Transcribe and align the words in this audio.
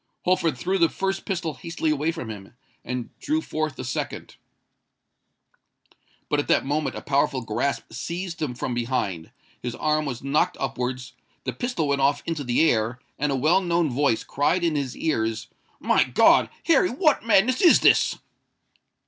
Holford 0.25 0.57
threw 0.57 0.79
the 0.79 0.89
first 0.89 1.25
pistol 1.25 1.53
hastily 1.53 1.91
away 1.91 2.11
from 2.11 2.31
him, 2.31 2.55
and 2.83 3.11
drew 3.19 3.39
forth 3.39 3.75
the 3.75 3.83
second. 3.83 4.35
But 6.27 6.39
at 6.39 6.47
that 6.47 6.65
moment 6.65 6.95
a 6.95 7.03
powerful 7.03 7.41
grasp 7.41 7.93
seized 7.93 8.41
him 8.41 8.55
from 8.55 8.73
behind,—his 8.73 9.75
arm 9.75 10.05
was 10.05 10.23
knocked 10.23 10.57
upwards,—the 10.59 11.53
pistol 11.53 11.89
went 11.89 12.01
off 12.01 12.23
into 12.25 12.43
the 12.43 12.67
air,—and 12.67 13.31
a 13.31 13.35
well 13.35 13.61
known 13.61 13.91
voice 13.91 14.23
cried 14.23 14.63
in 14.63 14.75
his 14.75 14.97
ears, 14.97 15.49
"My 15.79 16.03
God! 16.03 16.49
Harry, 16.65 16.89
what 16.89 17.23
madness 17.23 17.61
is 17.61 17.81
this?" 17.81 18.17